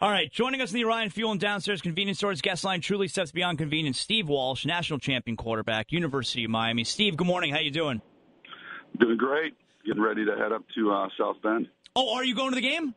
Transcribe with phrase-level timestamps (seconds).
[0.00, 3.06] All right, joining us in the Orion Fuel and Downstairs Convenience Stores guest line truly
[3.06, 3.98] steps beyond convenience.
[3.98, 6.82] Steve Walsh, national champion quarterback, University of Miami.
[6.82, 7.52] Steve, good morning.
[7.52, 8.02] How you doing?
[8.98, 9.54] Doing great.
[9.86, 11.68] Getting ready to head up to uh, South Bend.
[11.94, 12.94] Oh, are you going to the game?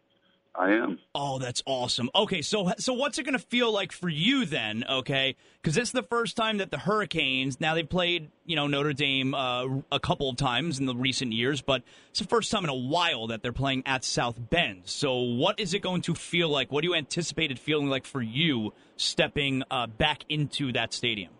[0.58, 0.98] I am.
[1.14, 2.10] Oh, that's awesome.
[2.16, 4.84] Okay, so so what's it going to feel like for you then?
[4.90, 7.62] Okay, because it's the first time that the Hurricanes.
[7.62, 11.32] Now they've played, you know, Notre Dame uh, a couple of times in the recent
[11.32, 14.82] years, but it's the first time in a while that they're playing at South Bend.
[14.86, 16.72] So, what is it going to feel like?
[16.72, 21.34] What do you anticipate it feeling like for you stepping uh, back into that stadium?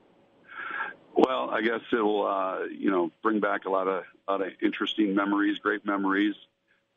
[1.16, 5.16] Well, I guess it'll, uh, you know, bring back a lot of, lot of interesting
[5.16, 6.36] memories, great memories.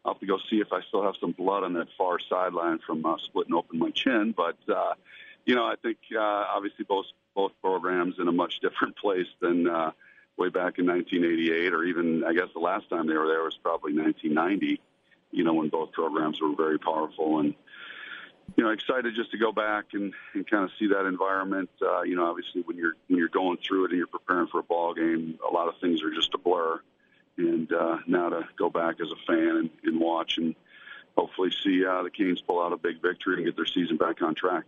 [0.04, 2.78] I'll have to go see if I still have some blood on that far sideline
[2.86, 4.34] from uh, splitting open my chin.
[4.34, 4.94] But uh,
[5.44, 9.68] you know, I think uh, obviously both both programs in a much different place than
[9.68, 9.92] uh,
[10.36, 13.58] way back in 1988, or even I guess the last time they were there was
[13.62, 14.80] probably 1990.
[15.32, 17.54] You know, when both programs were very powerful and
[18.56, 21.68] you know excited just to go back and, and kind of see that environment.
[21.80, 24.60] Uh, you know, obviously when you're when you're going through it and you're preparing for
[24.60, 26.80] a ball game, a lot of things are just a blur
[27.36, 30.54] and uh, now to go back as a fan and, and watch and
[31.16, 34.22] hopefully see uh, the Canes pull out a big victory and get their season back
[34.22, 34.64] on track.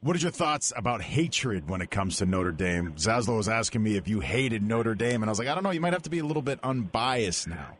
[0.00, 2.92] What are your thoughts about hatred when it comes to Notre Dame?
[2.96, 5.64] Zaslow was asking me if you hated Notre Dame, and I was like, I don't
[5.64, 5.70] know.
[5.70, 7.76] You might have to be a little bit unbiased now.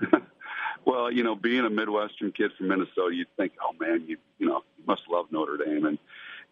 [0.84, 4.46] well, you know, being a Midwestern kid from Minnesota, you'd think, oh man, you you
[4.46, 5.98] know, you must love Notre Dame, and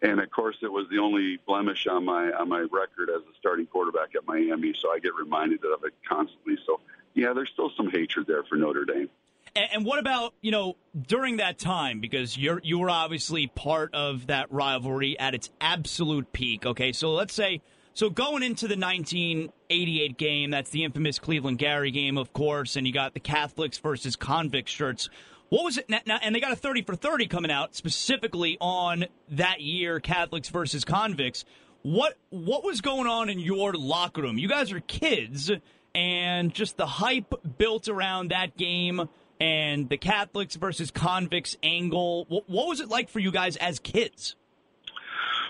[0.01, 3.35] and of course it was the only blemish on my on my record as a
[3.39, 6.57] starting quarterback at Miami, so I get reminded of it constantly.
[6.65, 6.79] So
[7.13, 9.09] yeah, there's still some hatred there for Notre Dame.
[9.53, 14.27] And, what about you know during that time because you're you were obviously part of
[14.27, 16.65] that rivalry at its absolute peak.
[16.65, 17.61] Okay, so let's say
[17.93, 22.87] so going into the 1988 game, that's the infamous Cleveland Gary game, of course, and
[22.87, 25.09] you got the Catholics versus convicts shirts.
[25.51, 25.89] What was it?
[25.89, 30.47] Now, and they got a 30 for 30 coming out specifically on that year, Catholics
[30.47, 31.43] versus convicts.
[31.81, 34.37] What what was going on in your locker room?
[34.37, 35.51] You guys are kids,
[35.93, 39.09] and just the hype built around that game
[39.41, 42.27] and the Catholics versus convicts angle.
[42.29, 44.37] What, what was it like for you guys as kids?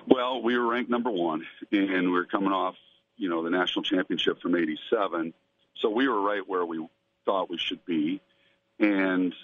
[0.08, 2.74] Well, we were ranked number one, and we were coming off,
[3.18, 5.32] you know, the national championship from '87,
[5.78, 6.84] so we were right where we
[7.24, 8.20] thought we should be.
[8.80, 9.36] And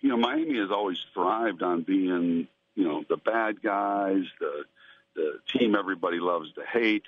[0.00, 4.64] you know, Miami has always thrived on being, you know, the bad guys, the
[5.14, 7.06] the team everybody loves to hate,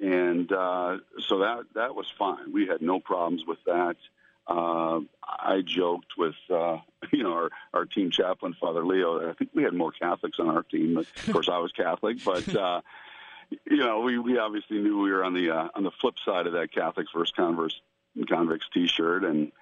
[0.00, 2.52] and uh, so that that was fine.
[2.52, 3.96] We had no problems with that.
[4.46, 6.78] Uh, I joked with, uh,
[7.12, 9.30] you know, our, our team chaplain, Father Leo.
[9.30, 10.98] I think we had more Catholics on our team.
[10.98, 12.80] Of course, I was Catholic, but uh,
[13.64, 16.46] you know, we, we obviously knew we were on the uh, on the flip side
[16.46, 17.80] of that Catholics versus converse
[18.28, 19.52] convicts T-shirt, and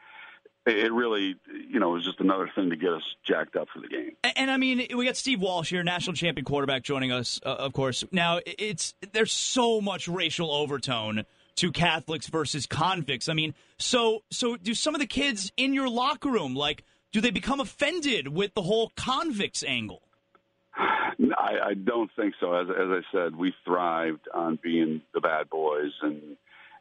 [0.66, 1.34] it really,
[1.68, 4.12] you know, was just another thing to get us jacked up for the game.
[4.22, 7.48] And, and I mean, we got Steve Walsh here, national champion quarterback, joining us, uh,
[7.48, 8.04] of course.
[8.12, 11.24] Now, it's there's so much racial overtone
[11.56, 13.28] to Catholics versus convicts.
[13.28, 17.20] I mean, so so do some of the kids in your locker room like do
[17.20, 20.02] they become offended with the whole convicts angle?
[20.76, 22.54] I, I don't think so.
[22.54, 26.36] As, as I said, we thrived on being the bad boys and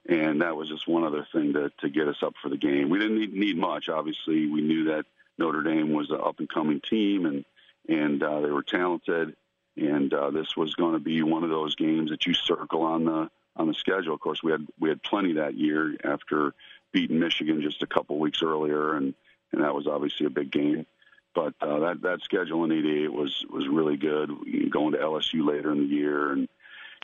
[0.07, 2.89] and that was just one other thing to to get us up for the game.
[2.89, 3.89] We didn't need, need much.
[3.89, 5.05] Obviously, we knew that
[5.37, 7.45] Notre Dame was an up and coming team, and
[7.87, 9.35] and uh, they were talented,
[9.77, 13.05] and uh, this was going to be one of those games that you circle on
[13.05, 14.13] the on the schedule.
[14.13, 16.53] Of course, we had we had plenty that year after
[16.91, 19.13] beating Michigan just a couple weeks earlier, and
[19.51, 20.85] and that was obviously a big game.
[21.33, 24.29] But uh, that that schedule in '88 was was really good.
[24.69, 26.47] Going to LSU later in the year, and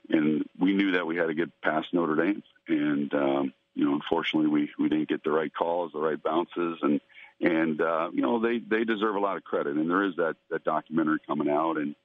[0.09, 3.93] and we knew that we had to get past Notre Dame, and um, you know,
[3.93, 6.99] unfortunately, we we didn't get the right calls, the right bounces, and
[7.39, 9.75] and uh, you know, they they deserve a lot of credit.
[9.75, 11.95] And there is that that documentary coming out, and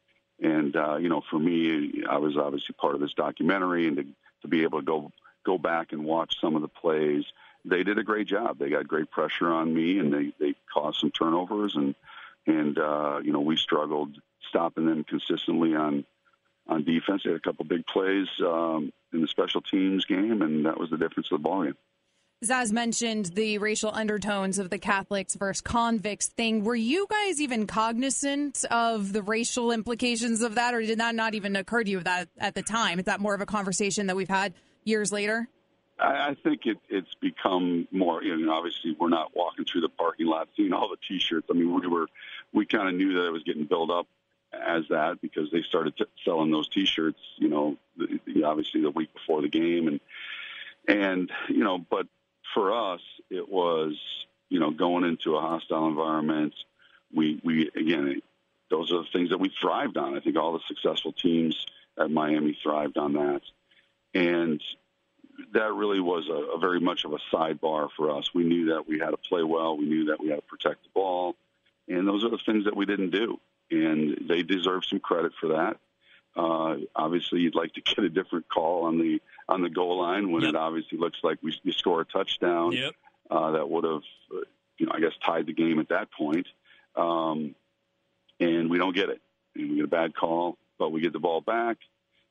[0.41, 4.07] and uh, you know, for me, I was obviously part of this documentary, and to
[4.43, 5.13] to be able to go
[5.45, 7.25] go back and watch some of the plays,
[7.65, 8.59] they did a great job.
[8.59, 11.95] They got great pressure on me, and they they caused some turnovers, and
[12.47, 14.11] and uh, you know, we struggled
[14.49, 16.05] stopping them consistently on
[16.69, 17.23] on defense.
[17.25, 20.91] They had a couple big plays um, in the special teams game, and that was
[20.91, 21.77] the difference of the ball game.
[22.45, 26.65] Zaz mentioned the racial undertones of the Catholics versus convicts thing.
[26.65, 31.35] Were you guys even cognizant of the racial implications of that, or did that not
[31.35, 32.99] even occur to you that at the time?
[32.99, 35.49] Is that more of a conversation that we've had years later?
[36.01, 38.25] I, I think it, it's become more.
[38.25, 41.47] You know, obviously, we're not walking through the parking lot seeing all the T-shirts.
[41.49, 42.09] I mean, we were
[42.53, 44.09] we kind of knew that it was getting built up
[44.53, 47.19] as that because they started t- selling those T-shirts.
[47.37, 50.01] You know, the, the, obviously the week before the game, and
[50.87, 52.07] and you know, but
[52.55, 53.01] for us,
[53.31, 53.99] it was
[54.49, 56.55] you know going into a hostile environment.
[57.15, 58.23] We we again,
[58.71, 60.17] those are the things that we thrived on.
[60.17, 61.67] I think all the successful teams
[61.99, 63.43] at Miami thrived on that,
[64.15, 64.63] and
[65.53, 68.35] that really was a, a very much of a sidebar for us.
[68.35, 69.77] We knew that we had to play well.
[69.77, 71.37] We knew that we had to protect the ball,
[71.89, 73.39] and those are the things that we didn't do.
[73.73, 75.79] And they deserve some credit for that.
[76.37, 80.31] Uh, obviously, you'd like to get a different call on the on the goal line
[80.31, 80.51] when yep.
[80.51, 82.95] it obviously looks like we, we score a touchdown yep.
[83.31, 84.03] uh, that would have,
[84.79, 86.47] you know, I guess tied the game at that point.
[86.97, 87.55] Um,
[88.41, 89.21] and we don't get it.
[89.55, 91.79] And we get a bad call, but we get the ball back.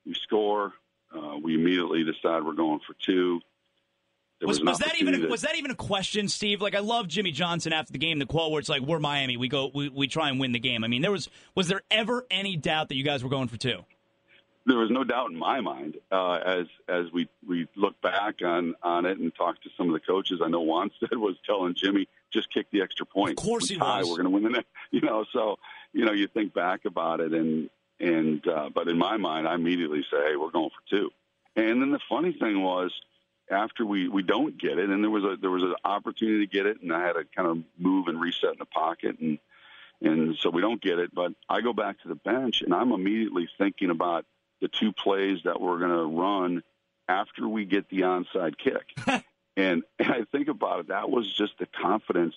[0.06, 0.74] We score.
[1.14, 3.42] Uh, we immediately decide we're going for two.
[4.42, 6.62] Was, was, was that even a, was that even a question, Steve?
[6.62, 9.38] Like I love Jimmy Johnson after the game, the quote where it's like, "We're Miami,
[9.38, 11.82] we go, we, we try and win the game." I mean, there was was there
[11.92, 13.84] ever any doubt that you guys were going for two?
[14.66, 18.76] There was no doubt in my mind uh, as as we we look back on
[18.82, 20.40] on it and talk to some of the coaches.
[20.44, 23.38] I know Wannstedt was telling Jimmy, "Just kick the extra point.
[23.38, 24.10] Of course we he tie, was.
[24.10, 25.58] We're going to win the next." You know, so
[25.94, 29.56] you know, you think back about it, and and uh, but in my mind, I
[29.56, 31.12] immediately say, "Hey, we're going for two.
[31.56, 32.94] And then the funny thing was,
[33.52, 36.52] after we we don't get it, and there was a there was an opportunity to
[36.52, 39.40] get it, and I had to kind of move and reset in the pocket, and
[40.02, 41.14] and so we don't get it.
[41.14, 44.26] But I go back to the bench, and I'm immediately thinking about
[44.62, 46.64] the two plays that we're going to run
[47.08, 48.86] after we get the onside kick.
[49.58, 52.36] and, and I think about it, that was just the confidence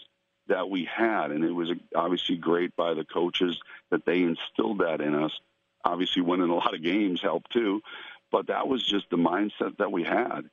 [0.49, 3.58] that we had, and it was obviously great by the coaches
[3.90, 5.32] that they instilled that in us.
[5.84, 7.82] Obviously, winning a lot of games helped too,
[8.31, 10.49] but that was just the mindset that we had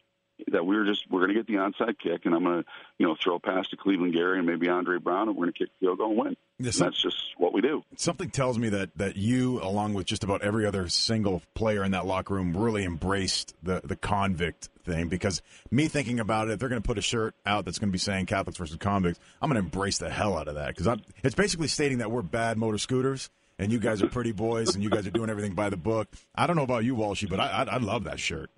[0.48, 2.70] that we were just we're going to get the onside kick, and I'm going to
[2.98, 5.60] you know throw past to Cleveland Gary and maybe Andre Brown, and we're going to
[5.60, 6.38] kick field goal and win.
[6.60, 7.84] Yes, that's just what we do.
[7.96, 11.92] Something tells me that that you, along with just about every other single player in
[11.92, 15.08] that locker room, really embraced the the convict thing.
[15.08, 17.90] Because me thinking about it, if they're going to put a shirt out that's going
[17.90, 20.76] to be saying Catholics versus convicts, I'm going to embrace the hell out of that
[20.76, 23.30] because it's basically stating that we're bad motor scooters
[23.62, 26.08] and you guys are pretty boys, and you guys are doing everything by the book.
[26.34, 28.50] I don't know about you, Walshy, but I I, I love that shirt.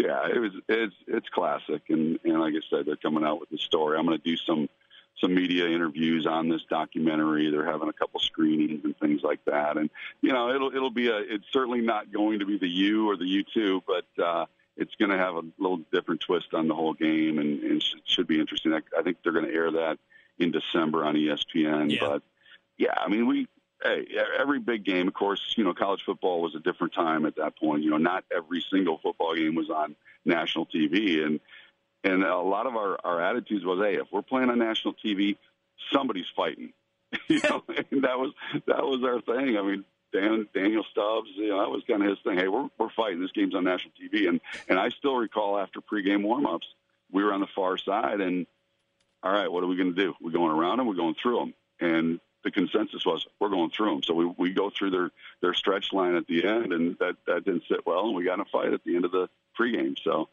[0.00, 3.50] Yeah, it was it's it's classic, and and like I said, they're coming out with
[3.50, 3.98] the story.
[3.98, 4.68] I'm going to do some
[5.20, 7.50] some media interviews on this documentary.
[7.50, 9.90] They're having a couple screenings and things like that, and
[10.22, 13.16] you know it'll it'll be a it's certainly not going to be the U or
[13.16, 16.74] the U two, but uh, it's going to have a little different twist on the
[16.74, 18.72] whole game, and, and it should be interesting.
[18.72, 19.98] I, I think they're going to air that
[20.38, 21.98] in December on ESPN, yeah.
[22.00, 22.22] but
[22.78, 23.48] yeah, I mean we
[23.82, 24.06] hey,
[24.38, 27.58] every big game, of course, you know, college football was a different time at that
[27.58, 27.82] point.
[27.82, 31.40] You know, not every single football game was on national TV, and
[32.04, 35.36] and a lot of our our attitudes was, hey, if we're playing on national TV,
[35.92, 36.72] somebody's fighting.
[37.28, 38.32] you know, and that was
[38.66, 39.56] that was our thing.
[39.56, 42.38] I mean, Dan Daniel Stubbs, you know, that was kind of his thing.
[42.38, 43.20] Hey, we're we're fighting.
[43.20, 46.66] This game's on national TV, and and I still recall after pregame warmups,
[47.10, 48.46] we were on the far side, and
[49.22, 50.14] all right, what are we going to do?
[50.20, 50.86] We're going around them.
[50.86, 54.02] We're going through them, and the consensus was we're going through them.
[54.02, 55.10] So we we go through their
[55.42, 58.34] their stretch line at the end, and that that didn't sit well, and we got
[58.34, 59.28] in a fight at the end of the
[59.58, 59.96] pregame.
[60.02, 60.28] So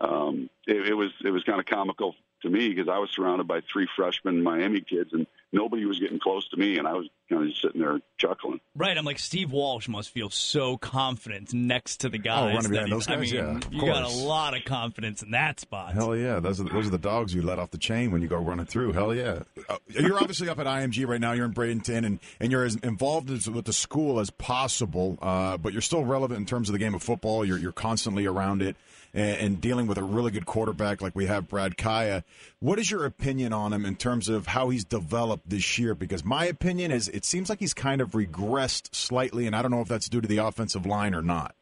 [0.00, 3.46] um, it, it was it was kind of comical to me because I was surrounded
[3.46, 7.08] by three freshman Miami kids, and nobody was getting close to me, and I was
[7.28, 8.60] kind of just sitting there chuckling.
[8.74, 12.52] Right, I'm like Steve Walsh must feel so confident next to the guys.
[12.52, 13.92] Oh, running behind those guys, I mean, yeah, you course.
[13.92, 15.92] got a lot of confidence in that spot.
[15.92, 18.28] Hell yeah, those are those are the dogs you let off the chain when you
[18.28, 18.92] go running through.
[18.92, 21.32] Hell yeah, uh, you're obviously up at IMG right now.
[21.32, 25.56] You're in Bradenton, and and you're as involved as, with the school as possible, uh,
[25.58, 27.44] but you're still relevant in terms of the game of football.
[27.44, 28.76] You're you're constantly around it
[29.14, 32.24] and, and dealing with a really good quarterback like we have Brad Kaaya.
[32.60, 35.94] What is your opinion on him in terms of how he's developed this year?
[35.94, 39.70] Because my opinion is it seems like he's kind of regressed slightly, and I don't
[39.70, 41.54] know if that's due to the offensive line or not.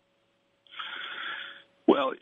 [1.87, 2.13] Well,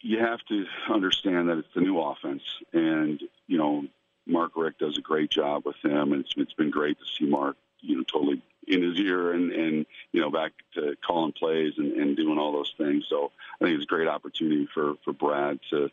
[0.00, 3.84] you have to understand that it's a new offense, and you know
[4.26, 7.28] Mark Richt does a great job with him, and it's, it's been great to see
[7.28, 11.72] Mark, you know, totally in his ear and and you know back to calling plays
[11.78, 13.04] and, and doing all those things.
[13.08, 15.90] So I think it's a great opportunity for for Brad to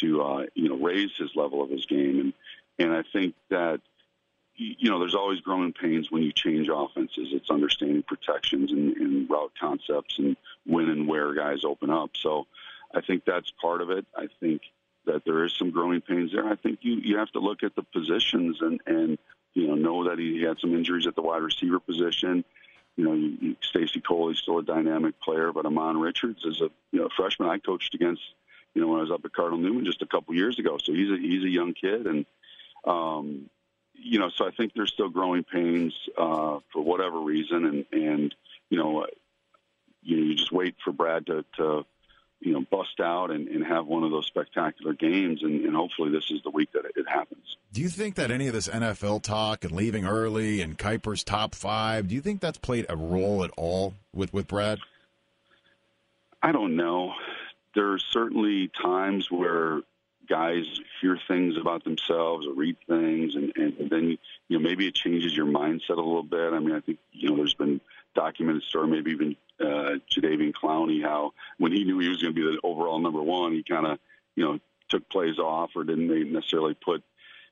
[0.00, 2.32] to uh, you know raise his level of his game, and
[2.78, 3.80] and I think that
[4.56, 7.28] you know there's always growing pains when you change offenses.
[7.32, 12.10] It's understanding protections and, and route concepts and when and where guys open up.
[12.14, 12.46] So
[12.94, 14.06] I think that's part of it.
[14.16, 14.62] I think
[15.06, 16.46] that there is some growing pains there.
[16.46, 19.18] I think you you have to look at the positions and and
[19.54, 22.44] you know know that he had some injuries at the wide receiver position.
[22.96, 27.00] You know, you, Stacy Coley's still a dynamic player, but Ahmmon Richards is a you
[27.00, 28.22] know freshman I coached against.
[28.74, 30.92] You know, when I was up at Cardinal Newman just a couple years ago, so
[30.92, 32.26] he's a he's a young kid, and
[32.84, 33.50] um,
[34.02, 38.34] you know, so I think there's still growing pains uh, for whatever reason, and and
[38.70, 39.06] you know,
[40.02, 41.86] you know, you just wait for Brad to, to
[42.40, 46.10] you know, bust out and, and have one of those spectacular games, and, and hopefully
[46.10, 47.56] this is the week that it happens.
[47.72, 51.54] Do you think that any of this NFL talk and leaving early and Kiper's top
[51.54, 54.80] five, do you think that's played a role at all with with Brad?
[56.42, 57.14] I don't know.
[57.74, 59.80] There's certainly times where
[60.28, 60.64] guys
[61.00, 65.36] hear things about themselves or read things, and, and then you know maybe it changes
[65.36, 66.52] your mindset a little bit.
[66.52, 67.80] I mean, I think you know there's been
[68.14, 72.40] documented story, maybe even uh, Jadeveon Clowney, how when he knew he was going to
[72.40, 73.98] be the overall number one, he kind of
[74.36, 77.02] you know took plays off or didn't necessarily put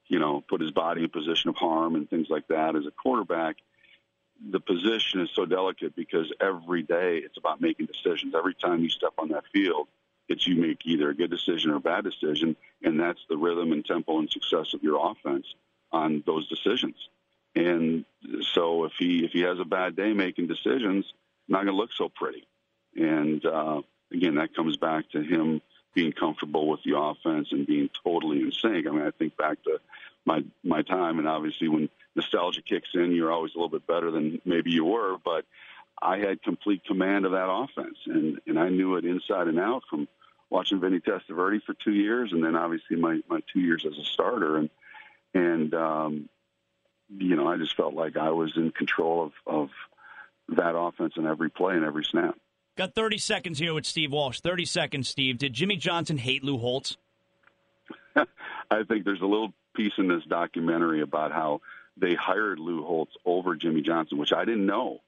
[0.09, 2.77] you know put his body in position of harm and things like that.
[2.77, 3.57] As a quarterback,
[4.51, 8.35] the position is so delicate because every day it's about making decisions.
[8.35, 9.89] Every time you step on that field,
[10.31, 13.73] it's you make either a good decision or a bad decision, and that's the rhythm
[13.73, 15.45] and tempo and success of your offense
[15.93, 16.97] on those decisions.
[17.57, 18.05] And
[18.55, 21.05] so if he if he has a bad day making decisions,
[21.49, 22.47] not going to look so pretty.
[22.97, 23.83] And uh,
[24.13, 25.61] again, that comes back to him
[25.95, 28.87] being comfortable with the offense and being totally in sync.
[28.87, 29.79] I mean, I think back to
[30.25, 34.13] my my time, and obviously when nostalgia kicks in, you're always a little bit better
[34.13, 35.17] than maybe you were.
[35.25, 35.45] But
[36.01, 39.83] I had complete command of that offense, and and I knew it inside and out
[39.91, 40.07] from
[40.51, 44.05] watching Vinny Testaverde for two years, and then obviously my my two years as a
[44.05, 44.71] starter, and
[45.33, 46.29] and um,
[47.09, 49.71] you know I just felt like I was in control of of
[50.57, 52.37] that offense in every play and every snap.
[52.77, 54.41] Got 30 seconds here with Steve Walsh.
[54.41, 55.39] 30 seconds, Steve.
[55.39, 56.97] Did Jimmy Johnson hate Lou Holtz?
[58.17, 61.61] I think there's a little piece in this documentary about how
[61.97, 65.01] they hired Lou Holtz over Jimmy Johnson, which I didn't know.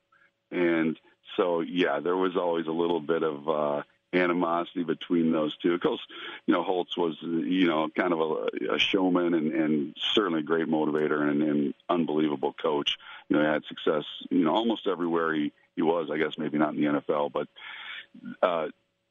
[0.50, 0.98] And
[1.36, 3.82] so, yeah, there was always a little bit of uh,
[4.12, 5.74] animosity between those two.
[5.74, 6.00] Of course,
[6.46, 10.44] you know, Holtz was, you know, kind of a, a showman and, and certainly a
[10.44, 12.96] great motivator and an unbelievable coach.
[13.28, 16.58] You know, he had success, you know, almost everywhere he, he was, I guess maybe
[16.58, 17.48] not in the NFL, but,
[18.42, 18.68] uh,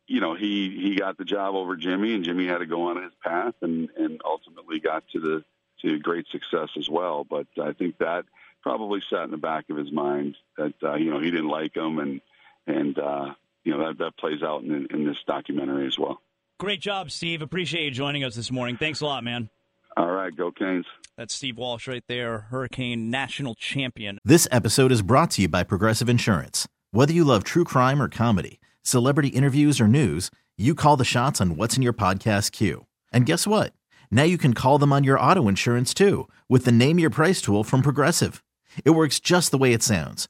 [0.07, 3.01] you know, he, he got the job over Jimmy and Jimmy had to go on
[3.01, 5.43] his path and, and ultimately got to the,
[5.81, 7.23] to great success as well.
[7.23, 8.25] But I think that
[8.61, 11.75] probably sat in the back of his mind that, uh, you know, he didn't like
[11.75, 12.21] him and,
[12.67, 16.21] and, uh, you know that that plays out in, in this documentary as well.
[16.59, 17.41] Great job, Steve.
[17.41, 18.77] Appreciate you joining us this morning.
[18.77, 19.49] Thanks a lot, man.
[19.97, 20.85] All right, go Canes.
[21.17, 24.19] That's Steve Walsh right there, Hurricane national champion.
[24.23, 26.67] This episode is brought to you by Progressive Insurance.
[26.91, 31.41] Whether you love true crime or comedy, celebrity interviews or news, you call the shots
[31.41, 32.85] on what's in your podcast queue.
[33.11, 33.73] And guess what?
[34.09, 37.41] Now you can call them on your auto insurance too with the Name Your Price
[37.41, 38.43] tool from Progressive.
[38.85, 40.29] It works just the way it sounds